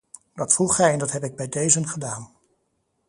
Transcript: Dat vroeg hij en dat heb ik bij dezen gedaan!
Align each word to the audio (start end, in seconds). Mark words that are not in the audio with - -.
Dat 0.33 0.53
vroeg 0.53 0.77
hij 0.77 0.93
en 0.93 0.99
dat 0.99 1.11
heb 1.11 1.23
ik 1.23 1.35
bij 1.35 1.47
dezen 1.49 1.87
gedaan! 1.87 2.31